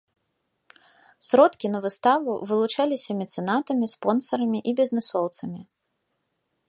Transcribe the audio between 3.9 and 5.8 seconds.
спонсарамі і бізнесоўцамі.